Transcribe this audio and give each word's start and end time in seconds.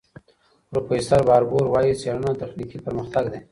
پروفیسور 0.69 1.21
باربور 1.27 1.65
وايي، 1.69 1.93
څېړنه 2.01 2.31
تخنیکي 2.41 2.77
پرمختګ 2.85 3.25
دی. 3.33 3.39